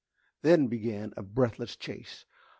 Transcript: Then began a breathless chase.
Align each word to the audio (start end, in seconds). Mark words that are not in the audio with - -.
Then 0.41 0.65
began 0.65 1.13
a 1.15 1.21
breathless 1.21 1.75
chase. 1.75 2.25